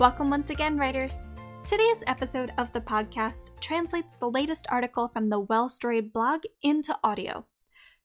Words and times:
Welcome 0.00 0.28
once 0.28 0.50
again, 0.50 0.76
writers. 0.76 1.30
Today's 1.64 2.02
episode 2.08 2.52
of 2.58 2.72
the 2.72 2.80
podcast 2.80 3.50
translates 3.60 4.16
the 4.16 4.28
latest 4.28 4.66
article 4.68 5.06
from 5.06 5.28
the 5.28 5.38
Well 5.38 5.68
Storied 5.68 6.12
blog 6.12 6.40
into 6.62 6.98
audio. 7.04 7.46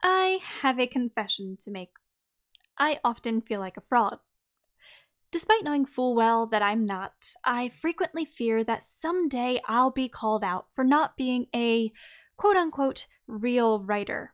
I 0.00 0.38
have 0.60 0.78
a 0.78 0.86
confession 0.86 1.56
to 1.62 1.72
make. 1.72 1.90
I 2.78 3.00
often 3.02 3.40
feel 3.40 3.58
like 3.58 3.76
a 3.76 3.80
fraud. 3.80 4.20
Despite 5.30 5.62
knowing 5.62 5.84
full 5.84 6.14
well 6.14 6.46
that 6.46 6.62
I'm 6.62 6.86
not, 6.86 7.34
I 7.44 7.68
frequently 7.68 8.24
fear 8.24 8.64
that 8.64 8.82
someday 8.82 9.60
I'll 9.66 9.90
be 9.90 10.08
called 10.08 10.42
out 10.42 10.66
for 10.74 10.84
not 10.84 11.18
being 11.18 11.46
a 11.54 11.92
quote 12.38 12.56
unquote 12.56 13.06
real 13.26 13.78
writer. 13.78 14.32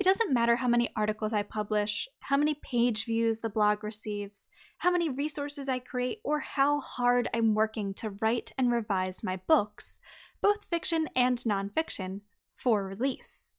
It 0.00 0.04
doesn't 0.04 0.32
matter 0.32 0.56
how 0.56 0.68
many 0.68 0.90
articles 0.96 1.32
I 1.32 1.42
publish, 1.42 2.08
how 2.20 2.36
many 2.38 2.54
page 2.54 3.04
views 3.04 3.40
the 3.40 3.50
blog 3.50 3.84
receives, 3.84 4.48
how 4.78 4.90
many 4.90 5.10
resources 5.10 5.68
I 5.68 5.80
create, 5.80 6.20
or 6.24 6.40
how 6.40 6.80
hard 6.80 7.28
I'm 7.34 7.54
working 7.54 7.92
to 7.94 8.10
write 8.10 8.52
and 8.56 8.70
revise 8.70 9.22
my 9.22 9.40
books, 9.46 9.98
both 10.40 10.66
fiction 10.70 11.08
and 11.16 11.36
nonfiction, 11.38 12.20
for 12.54 12.84
release. 12.84 13.54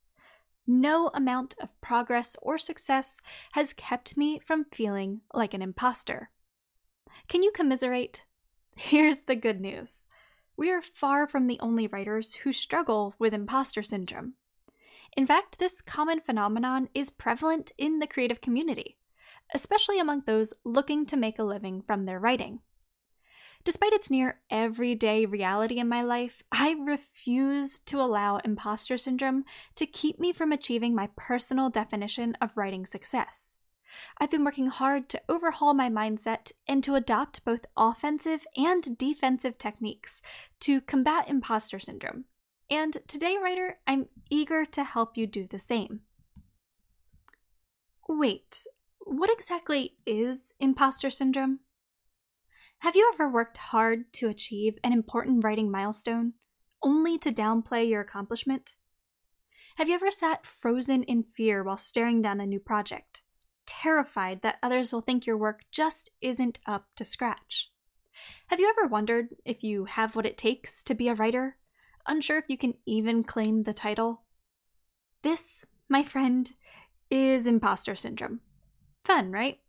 No 0.66 1.10
amount 1.14 1.56
of 1.62 1.70
progress 1.82 2.36
or 2.42 2.58
success 2.58 3.20
has 3.52 3.74
kept 3.74 4.18
me 4.18 4.40
from 4.40 4.66
feeling 4.72 5.22
like 5.34 5.54
an 5.54 5.62
imposter. 5.62 6.30
Can 7.30 7.44
you 7.44 7.52
commiserate? 7.52 8.26
Here's 8.76 9.26
the 9.26 9.36
good 9.36 9.62
news 9.62 10.08
we 10.58 10.72
are 10.72 10.82
far 10.82 11.28
from 11.28 11.46
the 11.46 11.60
only 11.60 11.86
writers 11.86 12.34
who 12.34 12.52
struggle 12.52 13.14
with 13.20 13.36
imposter 13.36 13.84
syndrome. 13.84 14.34
In 15.16 15.28
fact, 15.28 15.60
this 15.60 15.80
common 15.80 16.22
phenomenon 16.22 16.90
is 16.96 17.12
prevalent 17.12 17.72
in 17.78 18.00
the 18.00 18.08
creative 18.08 18.42
community, 18.42 18.98
especially 19.54 20.00
among 20.00 20.24
those 20.26 20.56
looking 20.66 21.06
to 21.06 21.16
make 21.16 21.38
a 21.38 21.44
living 21.44 21.84
from 21.84 22.06
their 22.06 22.20
writing. 22.20 22.62
Despite 23.64 23.94
its 23.94 24.10
near 24.10 24.40
everyday 24.50 25.28
reality 25.28 25.78
in 25.78 25.88
my 25.88 26.02
life, 26.02 26.42
I 26.52 26.78
refuse 26.84 27.78
to 27.86 28.02
allow 28.02 28.38
imposter 28.38 28.98
syndrome 28.98 29.44
to 29.76 29.86
keep 29.86 30.20
me 30.20 30.34
from 30.34 30.52
achieving 30.52 30.96
my 30.96 31.10
personal 31.16 31.70
definition 31.70 32.36
of 32.42 32.58
writing 32.58 32.88
success. 32.88 33.59
I've 34.18 34.32
been 34.32 34.44
working 34.44 34.68
hard 34.68 35.10
to 35.10 35.22
overhaul 35.28 35.74
my 35.74 35.90
mindset 35.90 36.52
and 36.68 36.84
to 36.84 36.96
adopt 36.96 37.46
both 37.46 37.66
offensive 37.78 38.46
and 38.56 38.98
defensive 38.98 39.58
techniques 39.58 40.22
to 40.62 40.82
combat 40.82 41.30
imposter 41.30 41.80
syndrome. 41.80 42.26
And 42.70 42.98
today, 43.08 43.38
writer, 43.42 43.80
I'm 43.88 44.08
eager 44.30 44.66
to 44.66 44.84
help 44.84 45.18
you 45.18 45.26
do 45.26 45.48
the 45.48 45.60
same. 45.60 46.02
Wait, 48.08 48.66
what 49.00 49.32
exactly 49.32 49.96
is 50.06 50.54
imposter 50.60 51.10
syndrome? 51.10 51.60
Have 52.80 52.96
you 52.96 53.12
ever 53.14 53.30
worked 53.30 53.58
hard 53.58 54.14
to 54.14 54.30
achieve 54.30 54.78
an 54.84 54.94
important 54.94 55.44
writing 55.44 55.70
milestone, 55.70 56.34
only 56.82 57.18
to 57.18 57.32
downplay 57.32 57.90
your 57.90 58.02
accomplishment? 58.02 58.76
Have 59.76 59.90
you 59.90 59.96
ever 59.96 60.12
sat 60.12 60.46
frozen 60.46 61.04
in 61.04 61.24
fear 61.24 61.64
while 61.64 61.78
staring 61.78 62.22
down 62.22 62.40
a 62.40 62.46
new 62.46 62.60
project? 62.60 63.22
Terrified 63.70 64.42
that 64.42 64.58
others 64.64 64.92
will 64.92 65.02
think 65.02 65.28
your 65.28 65.38
work 65.38 65.62
just 65.72 66.10
isn't 66.22 66.58
up 66.66 66.88
to 66.96 67.06
scratch. 67.06 67.70
Have 68.48 68.60
you 68.60 68.68
ever 68.68 68.88
wondered 68.88 69.30
if 69.46 69.64
you 69.64 69.86
have 69.86 70.16
what 70.16 70.26
it 70.26 70.40
takes 70.40 70.82
to 70.84 70.96
be 70.96 71.08
a 71.08 71.14
writer? 71.14 71.58
Unsure 72.08 72.40
if 72.40 72.46
you 72.48 72.58
can 72.58 72.74
even 72.88 73.24
claim 73.24 73.64
the 73.64 73.74
title? 73.74 74.24
This, 75.22 75.66
my 75.88 76.02
friend, 76.02 76.52
is 77.12 77.46
imposter 77.46 77.94
syndrome. 77.96 78.40
Fun, 79.06 79.32
right? 79.32 79.60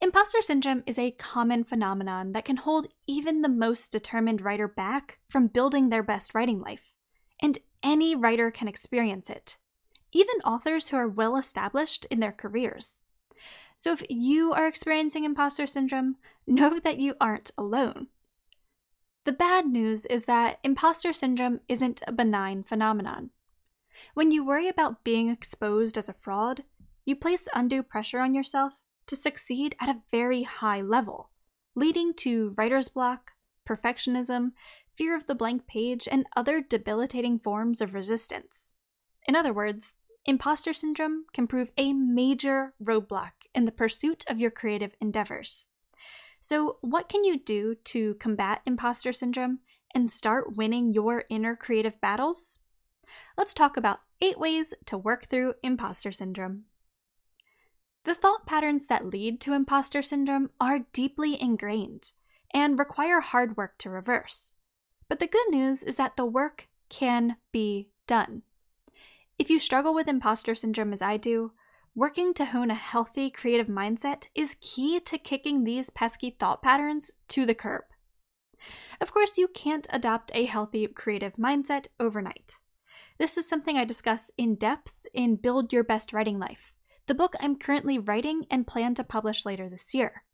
Imposter 0.00 0.40
syndrome 0.40 0.82
is 0.86 0.98
a 0.98 1.10
common 1.10 1.64
phenomenon 1.64 2.32
that 2.32 2.46
can 2.46 2.56
hold 2.56 2.86
even 3.06 3.42
the 3.42 3.48
most 3.48 3.92
determined 3.92 4.40
writer 4.40 4.68
back 4.68 5.18
from 5.28 5.48
building 5.48 5.90
their 5.90 6.02
best 6.02 6.34
writing 6.34 6.60
life. 6.60 6.92
And 7.42 7.58
any 7.82 8.14
writer 8.14 8.50
can 8.50 8.68
experience 8.68 9.28
it 9.28 9.58
even 10.16 10.40
authors 10.46 10.88
who 10.88 10.96
are 10.96 11.06
well 11.06 11.36
established 11.36 12.06
in 12.06 12.20
their 12.20 12.32
careers. 12.32 13.02
So 13.76 13.92
if 13.92 14.02
you 14.08 14.54
are 14.54 14.66
experiencing 14.66 15.24
imposter 15.24 15.66
syndrome, 15.66 16.16
know 16.46 16.78
that 16.78 16.98
you 16.98 17.14
aren't 17.20 17.50
alone. 17.58 18.06
The 19.26 19.32
bad 19.32 19.66
news 19.66 20.06
is 20.06 20.24
that 20.24 20.58
imposter 20.62 21.12
syndrome 21.12 21.60
isn't 21.68 22.02
a 22.06 22.12
benign 22.12 22.62
phenomenon. 22.62 23.30
When 24.14 24.30
you 24.30 24.44
worry 24.44 24.68
about 24.68 25.04
being 25.04 25.28
exposed 25.28 25.98
as 25.98 26.08
a 26.08 26.14
fraud, 26.14 26.62
you 27.04 27.14
place 27.14 27.48
undue 27.54 27.82
pressure 27.82 28.20
on 28.20 28.34
yourself 28.34 28.80
to 29.08 29.16
succeed 29.16 29.74
at 29.80 29.88
a 29.88 30.00
very 30.10 30.44
high 30.44 30.80
level, 30.80 31.30
leading 31.74 32.14
to 32.14 32.54
writer's 32.56 32.88
block, 32.88 33.32
perfectionism, 33.68 34.52
fear 34.94 35.14
of 35.14 35.26
the 35.26 35.34
blank 35.34 35.66
page, 35.66 36.08
and 36.10 36.26
other 36.36 36.60
debilitating 36.60 37.38
forms 37.38 37.80
of 37.80 37.94
resistance. 37.94 38.74
In 39.26 39.34
other 39.34 39.52
words, 39.52 39.96
imposter 40.26 40.72
syndrome 40.72 41.24
can 41.32 41.46
prove 41.46 41.70
a 41.76 41.92
major 41.92 42.74
roadblock 42.82 43.32
in 43.54 43.64
the 43.64 43.72
pursuit 43.72 44.24
of 44.28 44.40
your 44.40 44.50
creative 44.50 44.94
endeavors. 45.00 45.68
So, 46.40 46.78
what 46.80 47.08
can 47.08 47.24
you 47.24 47.38
do 47.38 47.74
to 47.74 48.14
combat 48.14 48.62
imposter 48.66 49.12
syndrome 49.12 49.60
and 49.94 50.10
start 50.10 50.56
winning 50.56 50.92
your 50.92 51.24
inner 51.30 51.56
creative 51.56 52.00
battles? 52.00 52.60
Let's 53.36 53.54
talk 53.54 53.76
about 53.76 54.00
eight 54.20 54.38
ways 54.38 54.74
to 54.86 54.98
work 54.98 55.26
through 55.26 55.54
imposter 55.62 56.12
syndrome. 56.12 56.64
The 58.04 58.14
thought 58.14 58.46
patterns 58.46 58.86
that 58.86 59.10
lead 59.10 59.40
to 59.40 59.52
imposter 59.52 60.02
syndrome 60.02 60.50
are 60.60 60.86
deeply 60.92 61.40
ingrained 61.40 62.12
and 62.54 62.78
require 62.78 63.20
hard 63.20 63.56
work 63.56 63.78
to 63.78 63.90
reverse. 63.90 64.54
But 65.08 65.18
the 65.18 65.26
good 65.26 65.48
news 65.50 65.82
is 65.82 65.96
that 65.96 66.16
the 66.16 66.24
work 66.24 66.68
can 66.88 67.36
be 67.52 67.88
done. 68.06 68.42
If 69.38 69.50
you 69.50 69.58
struggle 69.58 69.92
with 69.92 70.08
imposter 70.08 70.54
syndrome 70.54 70.94
as 70.94 71.02
I 71.02 71.18
do, 71.18 71.52
working 71.94 72.32
to 72.34 72.46
hone 72.46 72.70
a 72.70 72.74
healthy 72.74 73.30
creative 73.30 73.66
mindset 73.66 74.28
is 74.34 74.56
key 74.62 74.98
to 75.00 75.18
kicking 75.18 75.62
these 75.64 75.90
pesky 75.90 76.30
thought 76.30 76.62
patterns 76.62 77.10
to 77.28 77.44
the 77.44 77.54
curb. 77.54 77.82
Of 78.98 79.12
course, 79.12 79.36
you 79.36 79.46
can't 79.48 79.86
adopt 79.90 80.30
a 80.34 80.46
healthy 80.46 80.86
creative 80.86 81.36
mindset 81.36 81.88
overnight. 82.00 82.54
This 83.18 83.36
is 83.36 83.46
something 83.46 83.76
I 83.76 83.84
discuss 83.84 84.30
in 84.38 84.54
depth 84.54 85.04
in 85.12 85.36
Build 85.36 85.70
Your 85.70 85.84
Best 85.84 86.14
Writing 86.14 86.38
Life, 86.38 86.72
the 87.06 87.14
book 87.14 87.34
I'm 87.38 87.56
currently 87.56 87.98
writing 87.98 88.46
and 88.50 88.66
plan 88.66 88.94
to 88.94 89.04
publish 89.04 89.44
later 89.44 89.68
this 89.68 89.92
year. 89.92 90.24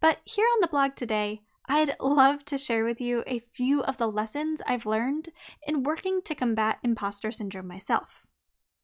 But 0.00 0.18
here 0.24 0.46
on 0.46 0.60
the 0.60 0.68
blog 0.68 0.96
today, 0.96 1.42
I'd 1.68 1.94
love 2.00 2.44
to 2.46 2.58
share 2.58 2.84
with 2.84 3.00
you 3.00 3.22
a 3.26 3.38
few 3.38 3.84
of 3.84 3.98
the 3.98 4.08
lessons 4.08 4.62
I've 4.66 4.84
learned 4.84 5.28
in 5.64 5.84
working 5.84 6.20
to 6.22 6.34
combat 6.34 6.78
imposter 6.82 7.30
syndrome 7.30 7.68
myself. 7.68 8.21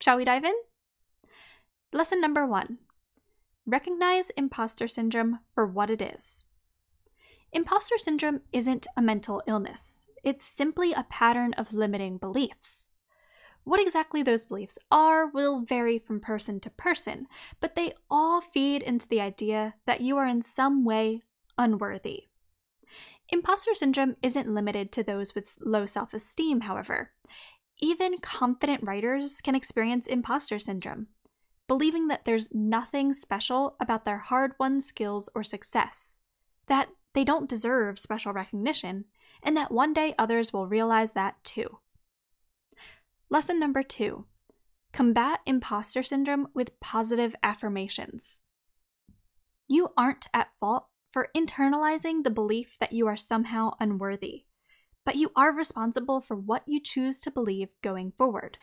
Shall 0.01 0.17
we 0.17 0.25
dive 0.25 0.45
in? 0.45 0.55
Lesson 1.93 2.21
number 2.21 2.47
one 2.47 2.79
Recognize 3.67 4.31
imposter 4.31 4.89
syndrome 4.89 5.41
for 5.55 5.67
what 5.67 5.91
it 5.91 6.01
is. 6.01 6.45
Imposter 7.53 7.99
syndrome 7.99 8.41
isn't 8.53 8.87
a 8.97 9.03
mental 9.03 9.43
illness, 9.47 10.09
it's 10.23 10.45
simply 10.45 10.93
a 10.93 11.07
pattern 11.09 11.55
of 11.55 11.73
limiting 11.73 12.19
beliefs. 12.19 12.91
What 13.65 13.81
exactly 13.81 14.23
those 14.23 14.45
beliefs 14.45 14.79
are 14.91 15.27
will 15.27 15.61
vary 15.61 15.99
from 15.99 16.21
person 16.21 16.61
to 16.61 16.71
person, 16.71 17.27
but 17.61 17.75
they 17.75 17.93
all 18.11 18.41
feed 18.41 18.83
into 18.83 19.07
the 19.07 19.21
idea 19.21 19.75
that 19.85 20.01
you 20.01 20.17
are 20.17 20.27
in 20.27 20.43
some 20.43 20.85
way 20.85 21.23
unworthy. 21.59 22.29
Imposter 23.29 23.75
syndrome 23.75 24.17
isn't 24.23 24.49
limited 24.55 24.91
to 24.93 25.03
those 25.03 25.35
with 25.35 25.59
low 25.61 25.85
self 25.85 26.15
esteem, 26.15 26.63
however. 26.63 27.11
Even 27.81 28.19
confident 28.19 28.83
writers 28.83 29.41
can 29.41 29.55
experience 29.55 30.07
imposter 30.07 30.59
syndrome. 30.59 31.07
believing 31.69 32.09
that 32.09 32.25
there's 32.25 32.53
nothing 32.53 33.13
special 33.13 33.77
about 33.79 34.05
their 34.05 34.19
hard 34.19 34.53
won 34.59 34.81
skills 34.81 35.29
or 35.35 35.45
success, 35.45 36.19
that 36.67 36.89
they 37.13 37.23
don't 37.23 37.49
deserve 37.49 37.99
special 38.01 38.33
recognition, 38.33 39.05
and 39.43 39.57
that 39.57 39.71
one 39.71 39.93
day 39.93 40.15
others 40.19 40.53
will 40.53 40.67
realize 40.67 41.13
that 41.13 41.37
too. 41.45 41.79
Lesson 43.31 43.61
number 43.61 43.83
two 43.83 44.25
combat 44.91 45.41
imposter 45.45 46.03
syndrome 46.03 46.49
with 46.55 46.81
positive 46.81 47.37
affirmations. 47.43 48.41
You 49.69 49.91
aren't 49.99 50.27
at 50.33 50.49
fault 50.59 50.87
for 51.13 51.29
internalizing 51.37 52.25
the 52.25 52.31
belief 52.31 52.79
that 52.81 52.95
you 52.95 53.07
are 53.07 53.17
somehow 53.17 53.73
unworthy, 53.79 54.45
but 55.09 55.17
you 55.17 55.33
are 55.35 55.55
responsible 55.55 56.21
for 56.21 56.37
what 56.37 56.65
you 56.67 56.79
choose 56.79 57.19
to 57.19 57.31
believe 57.31 57.71
going 57.81 58.13
forward. 58.19 58.59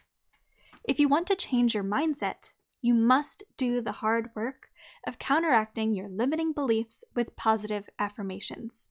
If 0.87 0.99
you 0.99 1.07
want 1.07 1.25
to 1.25 1.35
change 1.35 1.73
your 1.73 1.83
mindset, 1.83 2.51
you 2.83 2.93
must 2.93 3.41
do 3.57 3.81
the 3.81 3.93
hard 3.93 4.29
work 4.35 4.67
of 5.07 5.17
counteracting 5.17 5.95
your 5.95 6.07
limiting 6.07 6.53
beliefs 6.53 7.03
with 7.15 7.35
positive 7.35 7.85
affirmations. 7.97 8.89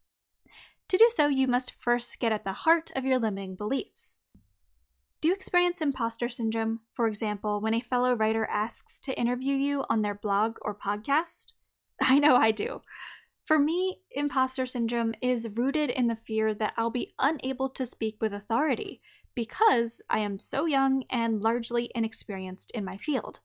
To 0.88 0.98
do 0.98 1.08
so, 1.10 1.28
you 1.28 1.46
must 1.46 1.80
first 1.80 2.18
get 2.18 2.32
at 2.32 2.42
the 2.42 2.64
heart 2.64 2.90
of 2.96 3.04
your 3.04 3.20
limiting 3.20 3.54
beliefs. 3.54 4.22
Do 5.20 5.28
you 5.28 5.34
experience 5.34 5.80
imposter 5.80 6.28
syndrome, 6.28 6.80
for 6.92 7.06
example, 7.06 7.60
when 7.60 7.74
a 7.74 7.80
fellow 7.80 8.14
writer 8.14 8.48
asks 8.50 8.98
to 8.98 9.16
interview 9.16 9.54
you 9.54 9.84
on 9.88 10.02
their 10.02 10.16
blog 10.16 10.56
or 10.62 10.74
podcast? 10.74 11.52
I 12.02 12.18
know 12.18 12.34
I 12.34 12.50
do. 12.50 12.82
For 13.44 13.58
me, 13.58 14.00
imposter 14.10 14.64
syndrome 14.64 15.14
is 15.20 15.50
rooted 15.54 15.90
in 15.90 16.06
the 16.06 16.16
fear 16.16 16.54
that 16.54 16.72
I'll 16.78 16.88
be 16.88 17.12
unable 17.18 17.68
to 17.70 17.84
speak 17.84 18.16
with 18.18 18.32
authority 18.32 19.02
because 19.34 20.00
I 20.08 20.20
am 20.20 20.38
so 20.38 20.64
young 20.64 21.04
and 21.10 21.42
largely 21.42 21.90
inexperienced 21.94 22.70
in 22.70 22.86
my 22.86 22.96
field. 22.96 23.40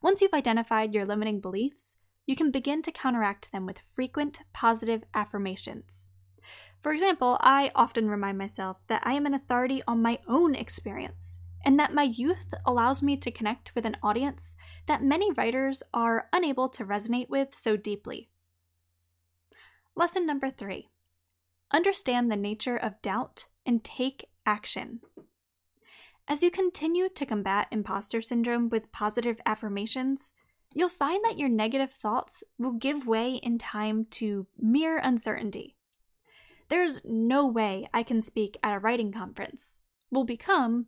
Once 0.00 0.22
you've 0.22 0.32
identified 0.32 0.94
your 0.94 1.04
limiting 1.04 1.40
beliefs, 1.40 1.98
you 2.24 2.34
can 2.34 2.50
begin 2.50 2.80
to 2.82 2.92
counteract 2.92 3.52
them 3.52 3.66
with 3.66 3.80
frequent 3.80 4.40
positive 4.54 5.04
affirmations. 5.12 6.08
For 6.80 6.92
example, 6.92 7.36
I 7.40 7.72
often 7.74 8.08
remind 8.08 8.38
myself 8.38 8.78
that 8.88 9.02
I 9.04 9.12
am 9.12 9.26
an 9.26 9.34
authority 9.34 9.82
on 9.86 10.00
my 10.00 10.20
own 10.26 10.54
experience 10.54 11.40
and 11.66 11.78
that 11.78 11.92
my 11.92 12.04
youth 12.04 12.54
allows 12.64 13.02
me 13.02 13.18
to 13.18 13.30
connect 13.30 13.74
with 13.74 13.84
an 13.84 13.96
audience 14.02 14.56
that 14.86 15.02
many 15.02 15.32
writers 15.32 15.82
are 15.92 16.28
unable 16.32 16.70
to 16.70 16.84
resonate 16.86 17.28
with 17.28 17.54
so 17.54 17.76
deeply. 17.76 18.30
Lesson 19.98 20.26
number 20.26 20.50
three 20.50 20.90
understand 21.72 22.30
the 22.30 22.36
nature 22.36 22.76
of 22.76 23.00
doubt 23.00 23.46
and 23.64 23.82
take 23.82 24.26
action. 24.44 25.00
As 26.28 26.42
you 26.42 26.50
continue 26.50 27.08
to 27.08 27.26
combat 27.26 27.66
imposter 27.70 28.20
syndrome 28.20 28.68
with 28.68 28.92
positive 28.92 29.40
affirmations, 29.46 30.32
you'll 30.74 30.90
find 30.90 31.24
that 31.24 31.38
your 31.38 31.48
negative 31.48 31.90
thoughts 31.90 32.44
will 32.58 32.74
give 32.74 33.06
way 33.06 33.36
in 33.36 33.58
time 33.58 34.06
to 34.10 34.46
mere 34.58 34.98
uncertainty. 34.98 35.76
There's 36.68 37.00
no 37.04 37.46
way 37.46 37.88
I 37.94 38.02
can 38.02 38.20
speak 38.20 38.58
at 38.62 38.74
a 38.74 38.78
writing 38.78 39.12
conference. 39.12 39.80
Will 40.10 40.24
become, 40.24 40.86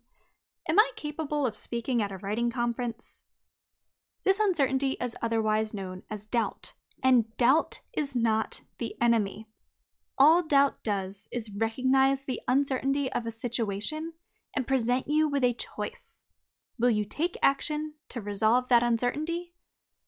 Am 0.69 0.79
I 0.79 0.91
capable 0.97 1.47
of 1.47 1.55
speaking 1.55 2.03
at 2.03 2.13
a 2.13 2.19
writing 2.19 2.51
conference? 2.51 3.23
This 4.25 4.39
uncertainty 4.39 4.99
is 5.01 5.17
otherwise 5.23 5.73
known 5.73 6.03
as 6.11 6.27
doubt, 6.27 6.75
and 7.03 7.37
doubt 7.37 7.81
is 7.97 8.15
not 8.17 8.63
the 8.79 8.95
enemy. 9.01 9.47
All 10.19 10.43
doubt 10.43 10.83
does 10.83 11.29
is 11.31 11.51
recognize 11.55 12.25
the 12.25 12.41
uncertainty 12.49 13.11
of 13.13 13.27
a 13.27 13.31
situation 13.31 14.15
and 14.55 14.67
present 14.67 15.07
you 15.07 15.29
with 15.29 15.45
a 15.45 15.55
choice. 15.55 16.25
Will 16.79 16.91
you 16.91 17.05
take 17.05 17.37
action 17.43 17.95
to 18.09 18.21
resolve 18.21 18.69
that 18.69 18.83
uncertainty, 18.83 19.55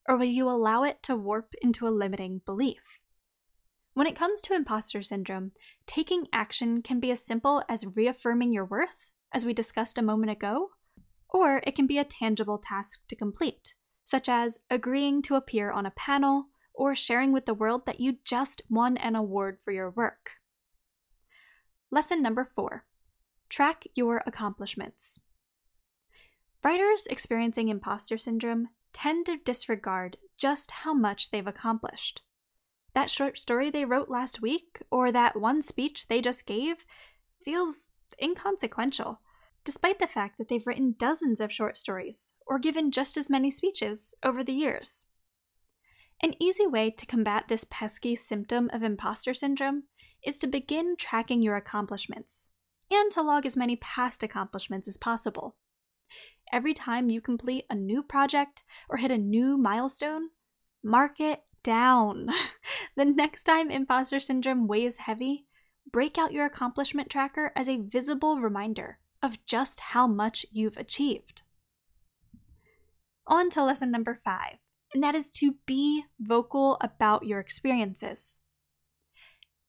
or 0.08 0.16
will 0.16 0.24
you 0.24 0.48
allow 0.48 0.82
it 0.82 1.02
to 1.04 1.16
warp 1.16 1.54
into 1.62 1.86
a 1.86 1.90
limiting 1.90 2.40
belief? 2.44 3.00
When 3.94 4.06
it 4.06 4.16
comes 4.16 4.40
to 4.42 4.54
imposter 4.54 5.02
syndrome, 5.02 5.52
taking 5.86 6.26
action 6.32 6.82
can 6.82 7.00
be 7.00 7.10
as 7.10 7.24
simple 7.24 7.62
as 7.68 7.86
reaffirming 7.86 8.52
your 8.52 8.64
worth, 8.64 9.10
as 9.32 9.44
we 9.44 9.52
discussed 9.52 9.98
a 9.98 10.02
moment 10.02 10.30
ago, 10.32 10.70
or 11.28 11.60
it 11.64 11.74
can 11.76 11.86
be 11.86 11.98
a 11.98 12.04
tangible 12.04 12.58
task 12.58 13.00
to 13.08 13.16
complete, 13.16 13.74
such 14.04 14.28
as 14.28 14.60
agreeing 14.70 15.22
to 15.22 15.34
appear 15.34 15.70
on 15.70 15.86
a 15.86 15.92
panel 15.92 16.46
or 16.80 16.94
sharing 16.94 17.30
with 17.30 17.44
the 17.44 17.52
world 17.52 17.84
that 17.84 18.00
you 18.00 18.16
just 18.24 18.62
won 18.70 18.96
an 18.96 19.14
award 19.14 19.58
for 19.62 19.70
your 19.70 19.90
work. 19.90 20.36
Lesson 21.90 22.22
number 22.22 22.42
four 22.42 22.86
track 23.50 23.84
your 23.94 24.22
accomplishments. 24.24 25.20
Writers 26.64 27.06
experiencing 27.08 27.68
imposter 27.68 28.16
syndrome 28.16 28.68
tend 28.94 29.26
to 29.26 29.36
disregard 29.36 30.16
just 30.38 30.70
how 30.70 30.94
much 30.94 31.30
they've 31.30 31.46
accomplished. 31.46 32.22
That 32.94 33.10
short 33.10 33.36
story 33.36 33.68
they 33.68 33.84
wrote 33.84 34.08
last 34.08 34.40
week, 34.40 34.78
or 34.90 35.12
that 35.12 35.38
one 35.38 35.60
speech 35.60 36.08
they 36.08 36.22
just 36.22 36.46
gave, 36.46 36.86
feels 37.44 37.88
inconsequential, 38.22 39.20
despite 39.64 39.98
the 39.98 40.06
fact 40.06 40.38
that 40.38 40.48
they've 40.48 40.66
written 40.66 40.94
dozens 40.96 41.40
of 41.40 41.52
short 41.52 41.76
stories 41.76 42.32
or 42.46 42.58
given 42.58 42.90
just 42.90 43.18
as 43.18 43.28
many 43.28 43.50
speeches 43.50 44.14
over 44.22 44.42
the 44.42 44.54
years. 44.54 45.04
An 46.22 46.34
easy 46.38 46.66
way 46.66 46.90
to 46.90 47.06
combat 47.06 47.46
this 47.48 47.64
pesky 47.70 48.14
symptom 48.14 48.68
of 48.74 48.82
imposter 48.82 49.32
syndrome 49.32 49.84
is 50.22 50.38
to 50.38 50.46
begin 50.46 50.94
tracking 50.98 51.40
your 51.40 51.56
accomplishments 51.56 52.50
and 52.90 53.10
to 53.12 53.22
log 53.22 53.46
as 53.46 53.56
many 53.56 53.76
past 53.76 54.22
accomplishments 54.22 54.86
as 54.86 54.98
possible. 54.98 55.56
Every 56.52 56.74
time 56.74 57.08
you 57.08 57.22
complete 57.22 57.64
a 57.70 57.74
new 57.74 58.02
project 58.02 58.64
or 58.90 58.98
hit 58.98 59.10
a 59.10 59.16
new 59.16 59.56
milestone, 59.56 60.30
mark 60.84 61.20
it 61.20 61.42
down. 61.62 62.28
the 62.96 63.06
next 63.06 63.44
time 63.44 63.70
imposter 63.70 64.20
syndrome 64.20 64.66
weighs 64.66 64.98
heavy, 64.98 65.46
break 65.90 66.18
out 66.18 66.32
your 66.32 66.44
accomplishment 66.44 67.08
tracker 67.08 67.50
as 67.56 67.66
a 67.66 67.80
visible 67.80 68.40
reminder 68.40 68.98
of 69.22 69.44
just 69.46 69.80
how 69.80 70.06
much 70.06 70.44
you've 70.52 70.76
achieved. 70.76 71.42
On 73.26 73.48
to 73.50 73.64
lesson 73.64 73.90
number 73.90 74.20
five 74.22 74.58
and 74.94 75.02
that 75.02 75.14
is 75.14 75.30
to 75.30 75.56
be 75.66 76.04
vocal 76.18 76.76
about 76.80 77.26
your 77.26 77.40
experiences. 77.40 78.42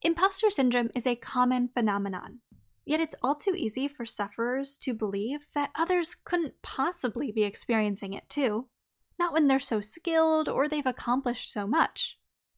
Imposter 0.01 0.49
syndrome 0.49 0.89
is 0.95 1.05
a 1.05 1.15
common 1.15 1.69
phenomenon, 1.73 2.39
yet 2.85 2.99
it's 2.99 3.15
all 3.21 3.35
too 3.35 3.53
easy 3.55 3.87
for 3.87 4.05
sufferers 4.05 4.75
to 4.77 4.93
believe 4.93 5.45
that 5.53 5.69
others 5.75 6.15
couldn't 6.15 6.61
possibly 6.63 7.31
be 7.31 7.43
experiencing 7.43 8.13
it 8.13 8.27
too, 8.27 8.67
not 9.19 9.31
when 9.31 9.47
they're 9.47 9.59
so 9.59 9.79
skilled 9.79 10.49
or 10.49 10.67
they've 10.67 10.85
accomplished 10.85 11.53
so 11.53 11.67
much, 11.67 12.17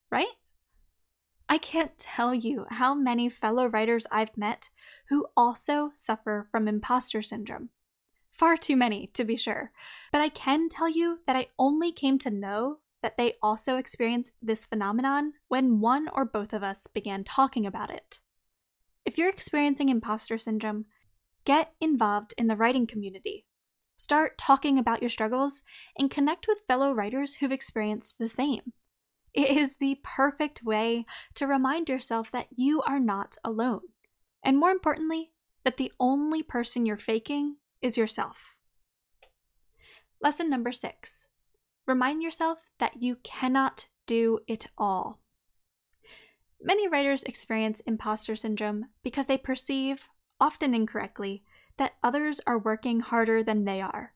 right? 0.10 0.28
I 1.50 1.58
can't 1.58 1.98
tell 2.00 2.34
you 2.34 2.66
how 2.70 2.96
many 2.96 3.28
fellow 3.28 3.68
writers 3.68 4.08
I've 4.10 4.36
met 4.38 4.70
who 5.10 5.28
also 5.36 5.92
suffer 5.94 6.48
from 6.50 6.70
imposter 6.70 7.22
syndrome. 7.22 7.70
Far 8.34 8.58
too 8.58 8.76
many, 8.76 9.08
to 9.14 9.24
be 9.24 9.36
sure. 9.36 9.72
But 10.12 10.22
I 10.22 10.30
can 10.30 10.68
tell 10.68 10.90
you 10.90 11.20
that 11.28 11.36
I 11.36 11.48
only 11.58 11.92
came 11.92 12.18
to 12.20 12.32
know 12.32 12.80
that 13.02 13.18
they 13.18 13.34
also 13.42 13.78
experience 13.78 14.32
this 14.42 14.66
phenomenon 14.66 15.34
when 15.50 15.80
one 15.80 16.08
or 16.14 16.26
both 16.26 16.54
of 16.54 16.64
us 16.64 16.88
began 16.88 17.24
talking 17.24 17.66
about 17.66 17.92
it. 17.92 18.22
If 19.06 19.18
you're 19.18 19.30
experiencing 19.30 19.90
imposter 19.90 20.38
syndrome, 20.38 20.86
get 21.46 21.74
involved 21.80 22.34
in 22.38 22.48
the 22.48 22.56
writing 22.56 22.88
community. 22.88 23.46
Start 23.98 24.38
talking 24.38 24.80
about 24.80 25.02
your 25.02 25.10
struggles 25.10 25.64
and 25.98 26.10
connect 26.10 26.48
with 26.48 26.64
fellow 26.68 26.92
writers 26.92 27.36
who've 27.36 27.52
experienced 27.52 28.16
the 28.18 28.30
same. 28.30 28.74
It 29.34 29.50
is 29.50 29.78
the 29.78 30.00
perfect 30.04 30.64
way 30.64 31.06
to 31.36 31.48
remind 31.48 31.90
yourself 31.90 32.32
that 32.32 32.48
you 32.56 32.82
are 32.84 33.00
not 33.00 33.36
alone. 33.44 33.82
And 34.44 34.58
more 34.58 34.72
importantly, 34.72 35.32
that 35.64 35.78
the 35.78 35.92
only 36.00 36.44
person 36.44 36.86
you're 36.86 36.98
faking 36.98 37.58
is 37.84 37.98
yourself. 37.98 38.56
Lesson 40.22 40.50
number 40.50 40.72
six 40.72 41.28
remind 41.86 42.24
yourself 42.24 42.60
that 42.80 43.02
you 43.04 43.18
cannot 43.24 43.88
do 44.08 44.40
it 44.48 44.68
all. 44.78 45.20
Many 46.62 46.88
writers 46.88 47.24
experience 47.24 47.82
imposter 47.82 48.38
syndrome 48.38 48.86
because 49.04 49.26
they 49.26 49.38
perceive, 49.38 50.08
often 50.40 50.74
incorrectly, 50.74 51.44
that 51.78 51.96
others 52.02 52.40
are 52.48 52.58
working 52.58 53.02
harder 53.02 53.44
than 53.44 53.66
they 53.66 53.82
are. 53.82 54.14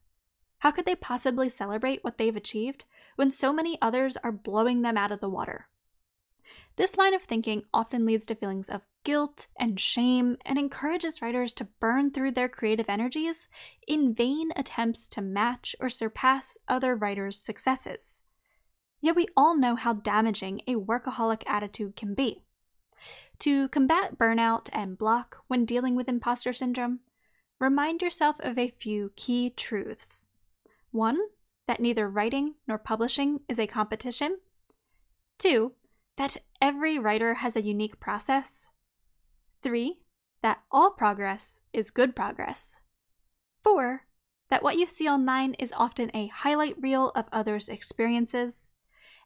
How 0.59 0.71
could 0.71 0.86
they 0.86 0.95
possibly 0.95 1.50
celebrate 1.50 2.03
what 2.03 2.17
they've 2.17 2.36
achieved 2.36 2.86
when 3.17 3.31
so 3.31 3.51
many 3.51 3.77
others 3.81 4.15
are 4.17 4.31
blowing 4.31 4.81
them 4.81 4.97
out 4.97 5.12
of 5.12 5.19
the 5.19 5.29
water? 5.29 5.67
This 6.77 6.96
line 6.96 7.15
of 7.15 7.24
thinking 7.24 7.63
often 7.74 8.05
leads 8.05 8.27
to 8.27 8.36
feelings 8.36 8.69
of 8.69 8.86
guilt 9.03 9.48
and 9.60 9.79
shame 9.79 10.38
and 10.46 10.60
encourages 10.60 11.22
writers 11.22 11.51
to 11.53 11.67
burn 11.79 12.12
through 12.12 12.31
their 12.31 12.48
creative 12.48 12.88
energies 12.88 13.48
in 13.88 14.13
vain 14.13 14.51
attempts 14.55 15.07
to 15.10 15.22
match 15.22 15.75
or 15.79 15.89
surpass 15.89 16.55
other 16.67 16.96
writers' 16.96 17.39
successes. 17.39 18.22
Yet 19.01 19.15
we 19.15 19.27
all 19.36 19.57
know 19.57 19.75
how 19.75 19.93
damaging 19.93 20.62
a 20.67 20.75
workaholic 20.75 21.41
attitude 21.48 21.96
can 21.96 22.13
be. 22.13 22.43
To 23.39 23.69
combat 23.69 24.17
burnout 24.17 24.69
and 24.72 24.98
block 24.98 25.38
when 25.48 25.65
dealing 25.65 25.96
with 25.96 26.10
imposter 26.10 26.53
syndrome, 26.53 27.00
remind 27.60 28.03
yourself 28.03 28.39
of 28.41 28.57
a 28.57 28.74
few 28.77 29.12
key 29.15 29.50
truths. 29.50 30.27
One, 30.91 31.19
that 31.67 31.79
neither 31.79 32.07
writing 32.07 32.55
nor 32.67 32.77
publishing 32.77 33.41
is 33.48 33.60
a 33.60 33.67
competition. 33.67 34.38
Two, 35.38 35.74
that 36.17 36.38
every 36.62 37.00
writer 37.00 37.36
has 37.36 37.55
a 37.55 37.62
unique 37.62 38.00
process. 38.00 38.69
Three, 39.62 40.00
that 40.41 40.63
all 40.71 40.91
progress 40.91 41.62
is 41.74 41.89
good 41.89 42.15
progress. 42.15 42.77
Four, 43.63 44.07
that 44.50 44.63
what 44.63 44.77
you 44.77 44.88
see 44.88 45.07
online 45.07 45.53
is 45.55 45.74
often 45.77 46.12
a 46.13 46.27
highlight 46.27 46.81
reel 46.81 47.12
of 47.15 47.25
others' 47.31 47.69
experiences. 47.69 48.71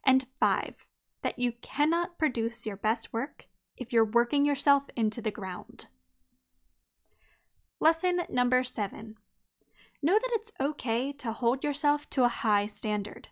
And 0.06 0.26
five, 0.40 0.86
that 1.22 1.40
you 1.40 1.54
cannot 1.62 2.18
produce 2.18 2.66
your 2.66 2.78
best 2.78 3.14
work 3.14 3.48
if 3.78 3.94
you're 3.94 4.06
working 4.06 4.46
yourself 4.46 4.84
into 4.96 5.22
the 5.22 5.32
ground. 5.32 5.88
Lesson 7.80 8.22
number 8.30 8.64
seven 8.64 9.16
Know 10.04 10.14
that 10.14 10.32
it's 10.34 10.52
okay 10.60 11.12
to 11.14 11.32
hold 11.32 11.64
yourself 11.64 12.10
to 12.12 12.24
a 12.24 12.28
high 12.28 12.66
standard. 12.66 13.28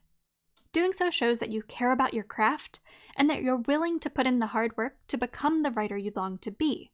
Doing 0.71 0.93
so 0.93 1.09
shows 1.09 1.39
that 1.39 1.51
you 1.51 1.63
care 1.63 1.91
about 1.91 2.13
your 2.13 2.23
craft 2.23 2.79
and 3.19 3.29
that 3.29 3.43
you're 3.43 3.57
willing 3.57 3.99
to 3.99 4.09
put 4.09 4.25
in 4.25 4.39
the 4.39 4.47
hard 4.47 4.75
work 4.77 4.95
to 5.09 5.17
become 5.17 5.61
the 5.61 5.71
writer 5.71 5.97
you 5.97 6.11
long 6.15 6.37
to 6.39 6.49
be. 6.49 6.91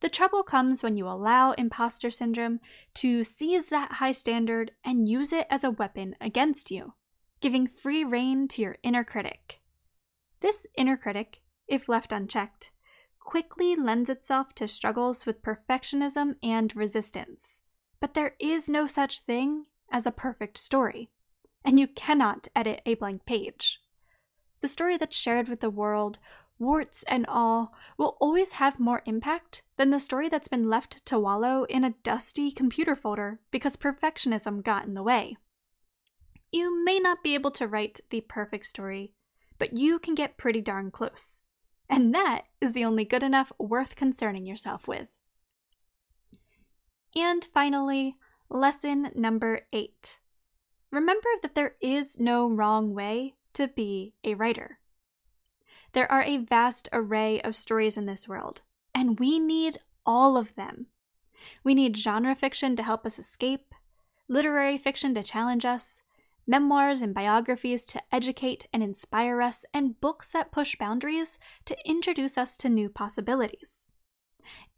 The 0.00 0.08
trouble 0.08 0.42
comes 0.42 0.82
when 0.82 0.96
you 0.96 1.06
allow 1.06 1.52
imposter 1.52 2.10
syndrome 2.10 2.58
to 2.94 3.22
seize 3.22 3.66
that 3.66 3.92
high 3.92 4.12
standard 4.12 4.72
and 4.82 5.08
use 5.08 5.32
it 5.32 5.46
as 5.48 5.62
a 5.62 5.70
weapon 5.70 6.16
against 6.20 6.70
you, 6.70 6.94
giving 7.40 7.68
free 7.68 8.02
rein 8.02 8.48
to 8.48 8.62
your 8.62 8.76
inner 8.82 9.04
critic. 9.04 9.60
This 10.40 10.66
inner 10.74 10.96
critic, 10.96 11.42
if 11.68 11.88
left 11.88 12.12
unchecked, 12.12 12.72
quickly 13.20 13.76
lends 13.76 14.10
itself 14.10 14.54
to 14.56 14.66
struggles 14.66 15.26
with 15.26 15.42
perfectionism 15.42 16.36
and 16.42 16.74
resistance. 16.74 17.60
But 18.00 18.14
there 18.14 18.34
is 18.40 18.68
no 18.68 18.86
such 18.86 19.20
thing 19.20 19.66
as 19.92 20.06
a 20.06 20.12
perfect 20.12 20.56
story, 20.56 21.10
and 21.64 21.78
you 21.78 21.86
cannot 21.86 22.48
edit 22.56 22.80
a 22.86 22.94
blank 22.94 23.26
page. 23.26 23.79
The 24.60 24.68
story 24.68 24.96
that's 24.96 25.16
shared 25.16 25.48
with 25.48 25.60
the 25.60 25.70
world, 25.70 26.18
warts 26.58 27.02
and 27.04 27.24
all, 27.26 27.72
will 27.96 28.16
always 28.20 28.52
have 28.52 28.78
more 28.78 29.02
impact 29.06 29.62
than 29.76 29.90
the 29.90 30.00
story 30.00 30.28
that's 30.28 30.48
been 30.48 30.68
left 30.68 31.04
to 31.06 31.18
wallow 31.18 31.64
in 31.64 31.84
a 31.84 31.94
dusty 32.02 32.50
computer 32.50 32.94
folder 32.94 33.40
because 33.50 33.76
perfectionism 33.76 34.62
got 34.62 34.84
in 34.84 34.94
the 34.94 35.02
way. 35.02 35.36
You 36.52 36.84
may 36.84 36.98
not 36.98 37.22
be 37.22 37.34
able 37.34 37.52
to 37.52 37.66
write 37.66 38.00
the 38.10 38.20
perfect 38.20 38.66
story, 38.66 39.14
but 39.58 39.76
you 39.76 39.98
can 39.98 40.14
get 40.14 40.36
pretty 40.36 40.60
darn 40.60 40.90
close. 40.90 41.42
And 41.88 42.14
that 42.14 42.42
is 42.60 42.72
the 42.72 42.84
only 42.84 43.04
good 43.04 43.22
enough 43.22 43.52
worth 43.58 43.96
concerning 43.96 44.46
yourself 44.46 44.86
with. 44.86 45.08
And 47.16 47.46
finally, 47.52 48.16
lesson 48.48 49.10
number 49.14 49.62
eight. 49.72 50.20
Remember 50.92 51.28
that 51.42 51.54
there 51.54 51.74
is 51.80 52.18
no 52.20 52.48
wrong 52.48 52.94
way 52.94 53.34
to 53.60 53.68
be 53.68 54.14
a 54.24 54.32
writer. 54.32 54.78
There 55.92 56.10
are 56.10 56.22
a 56.22 56.38
vast 56.38 56.88
array 56.94 57.42
of 57.42 57.54
stories 57.54 57.98
in 57.98 58.06
this 58.06 58.26
world, 58.26 58.62
and 58.94 59.20
we 59.20 59.38
need 59.38 59.76
all 60.06 60.38
of 60.38 60.54
them. 60.54 60.86
We 61.62 61.74
need 61.74 61.94
genre 61.94 62.34
fiction 62.34 62.74
to 62.76 62.82
help 62.82 63.04
us 63.04 63.18
escape, 63.18 63.74
literary 64.28 64.78
fiction 64.78 65.14
to 65.14 65.22
challenge 65.22 65.66
us, 65.66 66.02
memoirs 66.46 67.02
and 67.02 67.14
biographies 67.14 67.84
to 67.84 68.02
educate 68.10 68.66
and 68.72 68.82
inspire 68.82 69.42
us, 69.42 69.66
and 69.74 70.00
books 70.00 70.32
that 70.32 70.52
push 70.52 70.74
boundaries 70.76 71.38
to 71.66 71.76
introduce 71.86 72.38
us 72.38 72.56
to 72.56 72.70
new 72.70 72.88
possibilities. 72.88 73.86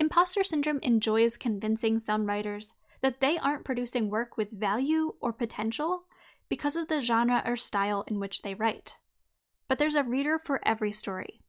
Imposter 0.00 0.42
syndrome 0.42 0.80
enjoys 0.82 1.36
convincing 1.36 2.00
some 2.00 2.26
writers 2.26 2.72
that 3.00 3.20
they 3.20 3.38
aren't 3.38 3.64
producing 3.64 4.10
work 4.10 4.36
with 4.36 4.50
value 4.50 5.14
or 5.20 5.32
potential 5.32 6.02
because 6.52 6.76
of 6.76 6.88
the 6.88 7.00
genre 7.00 7.42
or 7.46 7.56
style 7.56 8.04
in 8.08 8.20
which 8.20 8.42
they 8.42 8.52
write. 8.52 8.98
But 9.68 9.78
there's 9.78 9.94
a 9.94 10.02
reader 10.02 10.38
for 10.38 10.60
every 10.68 10.92
story. 10.92 11.40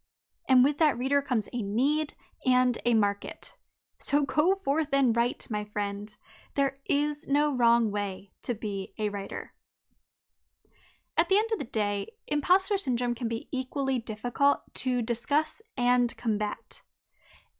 And 0.48 0.64
with 0.64 0.78
that 0.78 0.98
reader 0.98 1.22
comes 1.22 1.50
a 1.52 1.62
need 1.62 2.14
and 2.46 2.78
a 2.86 2.94
market. 2.94 3.58
So 3.98 4.22
go 4.26 4.56
forth 4.56 4.94
and 4.94 5.14
write, 5.14 5.48
my 5.50 5.66
friend. 5.66 6.16
There 6.56 6.78
is 6.86 7.28
no 7.28 7.54
wrong 7.54 7.92
way 7.92 8.32
to 8.44 8.54
be 8.54 8.94
a 8.98 9.10
writer. 9.10 9.52
At 11.18 11.28
the 11.28 11.36
end 11.36 11.50
of 11.52 11.60
the 11.60 11.66
day, 11.66 12.08
imposter 12.26 12.78
syndrome 12.78 13.14
can 13.14 13.28
be 13.28 13.50
equally 13.52 14.00
difficult 14.00 14.62
to 14.76 15.02
discuss 15.02 15.62
and 15.76 16.16
combat. 16.16 16.82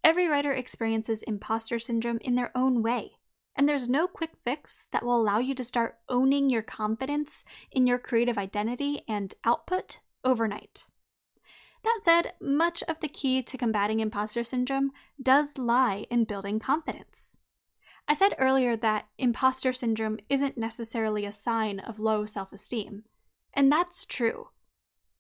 Every 0.02 0.30
writer 0.30 0.54
experiences 0.54 1.24
imposter 1.24 1.78
syndrome 1.78 2.20
in 2.22 2.36
their 2.36 2.54
own 2.56 2.82
way, 2.82 3.18
and 3.56 3.68
there's 3.68 3.88
no 3.88 4.08
quick 4.08 4.32
fix 4.44 4.88
that 4.92 5.04
will 5.04 5.20
allow 5.20 5.40
you 5.40 5.54
to 5.56 5.64
start 5.64 5.98
owning 6.10 6.50
your 6.50 6.62
confidence 6.62 7.46
in 7.72 7.86
your 7.86 8.00
creative 8.00 8.38
identity 8.38 9.04
and 9.08 9.34
output 9.46 10.00
overnight. 10.24 10.86
That 11.84 12.00
said, 12.04 12.34
much 12.42 12.82
of 12.88 13.00
the 13.02 13.10
key 13.10 13.44
to 13.44 13.58
combating 13.58 14.00
imposter 14.00 14.44
syndrome 14.44 14.92
does 15.22 15.58
lie 15.58 16.06
in 16.10 16.24
building 16.24 16.60
confidence. 16.60 17.36
I 18.08 18.14
said 18.14 18.36
earlier 18.38 18.76
that 18.78 19.08
imposter 19.18 19.74
syndrome 19.74 20.20
isn't 20.30 20.58
necessarily 20.58 21.26
a 21.26 21.32
sign 21.32 21.80
of 21.80 22.00
low 22.00 22.26
self 22.26 22.52
esteem. 22.52 23.04
And 23.54 23.72
that's 23.72 24.06
true. 24.06 24.50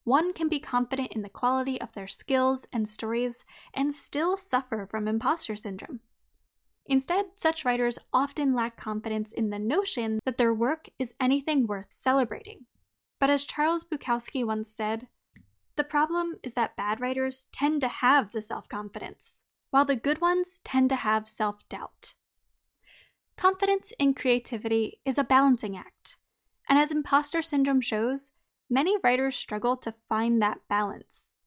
One 0.05 0.33
can 0.33 0.49
be 0.49 0.59
confident 0.59 1.13
in 1.13 1.21
the 1.21 1.29
quality 1.29 1.79
of 1.79 1.93
their 1.93 2.07
skills 2.07 2.67
and 2.73 2.89
stories 2.89 3.45
and 3.73 3.93
still 3.93 4.35
suffer 4.35 4.85
from 4.89 5.07
imposter 5.07 5.55
syndrome. 5.55 6.01
Instead, 6.85 7.25
such 7.35 7.63
writers 7.63 7.97
often 8.11 8.53
lack 8.53 8.75
confidence 8.75 9.31
in 9.31 9.49
the 9.49 9.59
notion 9.59 10.19
that 10.25 10.37
their 10.37 10.53
work 10.53 10.89
is 10.99 11.13
anything 11.19 11.65
worth 11.65 11.87
celebrating. 11.89 12.65
But 13.19 13.29
as 13.29 13.45
Charles 13.45 13.85
Bukowski 13.85 14.45
once 14.45 14.69
said, 14.69 15.07
the 15.75 15.83
problem 15.83 16.35
is 16.43 16.53
that 16.53 16.75
bad 16.75 16.99
writers 16.99 17.47
tend 17.51 17.81
to 17.81 17.87
have 17.87 18.31
the 18.31 18.41
self 18.41 18.67
confidence, 18.67 19.43
while 19.71 19.85
the 19.85 19.95
good 19.95 20.21
ones 20.21 20.59
tend 20.63 20.89
to 20.89 20.97
have 20.97 21.27
self 21.27 21.67
doubt. 21.69 22.15
Confidence 23.37 23.93
in 23.97 24.13
creativity 24.13 24.99
is 25.05 25.17
a 25.17 25.23
balancing 25.23 25.75
act, 25.75 26.17
and 26.69 26.77
as 26.77 26.91
imposter 26.91 27.41
syndrome 27.41 27.81
shows, 27.81 28.33
many 28.69 28.95
writers 29.03 29.35
struggle 29.35 29.77
to 29.77 29.95
find 30.09 30.41
that 30.41 30.59
balance. 30.69 31.37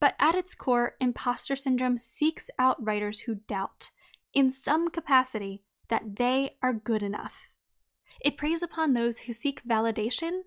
But 0.00 0.14
at 0.18 0.34
its 0.34 0.54
core, 0.54 0.94
imposter 1.00 1.56
syndrome 1.56 1.98
seeks 1.98 2.50
out 2.58 2.84
writers 2.84 3.20
who 3.20 3.36
doubt, 3.36 3.90
in 4.38 4.52
some 4.52 4.88
capacity, 4.88 5.64
that 5.88 6.14
they 6.14 6.54
are 6.62 6.72
good 6.72 7.02
enough. 7.02 7.48
It 8.20 8.36
preys 8.36 8.62
upon 8.62 8.92
those 8.92 9.20
who 9.20 9.32
seek 9.32 9.66
validation, 9.66 10.42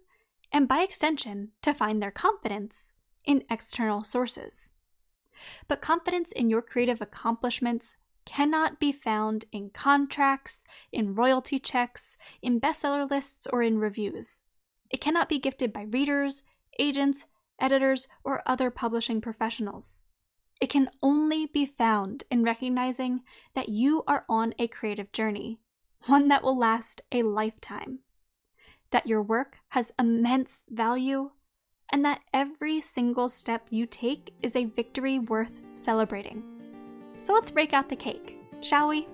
and 0.50 0.66
by 0.66 0.80
extension, 0.80 1.50
to 1.62 1.74
find 1.74 2.02
their 2.02 2.10
confidence 2.10 2.94
in 3.26 3.44
external 3.50 4.06
sources. 4.06 4.72
But 5.68 5.82
confidence 5.82 6.32
in 6.32 6.50
your 6.50 6.62
creative 6.62 7.02
accomplishments 7.02 7.98
cannot 8.24 8.80
be 8.80 8.94
found 8.94 9.44
in 9.52 9.72
contracts, 9.72 10.64
in 10.94 11.14
royalty 11.14 11.60
checks, 11.60 12.16
in 12.42 12.62
bestseller 12.62 13.10
lists, 13.10 13.46
or 13.52 13.62
in 13.62 13.78
reviews. 13.78 14.40
It 14.90 15.02
cannot 15.02 15.28
be 15.28 15.38
gifted 15.38 15.74
by 15.74 15.82
readers, 15.82 16.44
agents, 16.80 17.26
editors, 17.60 18.08
or 18.24 18.42
other 18.46 18.72
publishing 18.72 19.20
professionals. 19.20 20.04
It 20.62 20.70
can 20.70 20.92
only 21.02 21.48
be 21.48 21.66
found 21.66 22.24
in 22.30 22.44
recognizing 22.44 23.22
that 23.56 23.70
you 23.70 24.04
are 24.08 24.26
on 24.30 24.54
a 24.60 24.68
creative 24.68 25.12
journey, 25.12 25.60
one 26.06 26.28
that 26.28 26.44
will 26.44 26.58
last 26.58 27.02
a 27.12 27.24
lifetime, 27.24 28.00
that 28.92 29.08
your 29.08 29.24
work 29.24 29.58
has 29.70 29.92
immense 29.98 30.64
value, 30.70 31.32
and 31.92 32.06
that 32.06 32.24
every 32.32 32.80
single 32.80 33.28
step 33.28 33.66
you 33.72 33.88
take 33.88 34.36
is 34.44 34.56
a 34.56 34.66
victory 34.66 35.18
worth 35.18 35.60
celebrating. 35.74 36.44
So 37.22 37.34
let's 37.34 37.50
break 37.50 37.74
out 37.74 37.90
the 37.90 37.96
cake, 37.96 38.38
shall 38.62 38.88
we? 38.88 39.08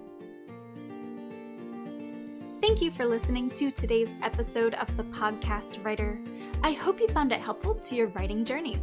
Thank 2.61 2.81
you 2.81 2.91
for 2.91 3.05
listening 3.05 3.51
to 3.51 3.71
today's 3.71 4.13
episode 4.21 4.73
of 4.73 4.97
the 4.97 5.03
Podcast 5.05 5.81
Writer. 5.85 6.19
I 6.61 6.73
hope 6.73 6.99
you 6.99 7.07
found 7.07 7.31
it 7.31 7.39
helpful 7.39 7.75
to 7.75 7.95
your 7.95 8.07
writing 8.07 8.43
journey. 8.43 8.77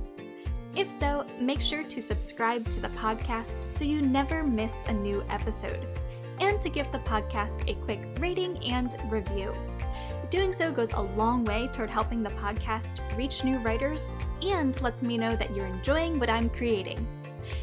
If 0.76 0.90
so, 0.90 1.24
make 1.38 1.60
sure 1.60 1.84
to 1.84 2.02
subscribe 2.02 2.68
to 2.70 2.80
the 2.80 2.88
podcast 2.88 3.70
so 3.70 3.84
you 3.84 4.02
never 4.02 4.42
miss 4.42 4.74
a 4.86 4.92
new 4.92 5.22
episode, 5.30 5.86
and 6.40 6.60
to 6.60 6.68
give 6.68 6.90
the 6.90 6.98
podcast 6.98 7.68
a 7.68 7.74
quick 7.84 8.00
rating 8.18 8.58
and 8.64 8.96
review. 9.08 9.54
Doing 10.30 10.52
so 10.52 10.72
goes 10.72 10.92
a 10.92 11.00
long 11.00 11.44
way 11.44 11.68
toward 11.72 11.90
helping 11.90 12.24
the 12.24 12.30
podcast 12.30 12.98
reach 13.16 13.44
new 13.44 13.58
writers 13.58 14.14
and 14.42 14.80
lets 14.82 15.00
me 15.00 15.16
know 15.16 15.36
that 15.36 15.54
you're 15.54 15.66
enjoying 15.66 16.18
what 16.18 16.28
I'm 16.28 16.50
creating. 16.50 17.06